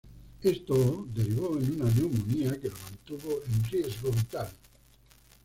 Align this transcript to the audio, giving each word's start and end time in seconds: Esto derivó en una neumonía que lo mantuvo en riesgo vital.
Esto 0.41 1.05
derivó 1.13 1.59
en 1.59 1.79
una 1.79 1.91
neumonía 1.93 2.59
que 2.59 2.69
lo 2.69 2.75
mantuvo 2.89 3.39
en 3.45 3.63
riesgo 3.65 4.09
vital. 4.09 4.49